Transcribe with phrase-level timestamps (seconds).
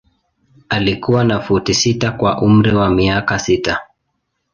[0.69, 3.79] Alikuwa na futi sita kwa umri wa miaka sita.